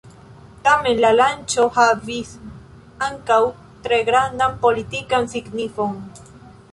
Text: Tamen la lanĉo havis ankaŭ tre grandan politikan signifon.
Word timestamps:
Tamen 0.67 0.99
la 1.03 1.09
lanĉo 1.17 1.65
havis 1.75 2.31
ankaŭ 3.09 3.39
tre 3.83 3.99
grandan 4.07 4.57
politikan 4.65 5.29
signifon. 5.35 5.95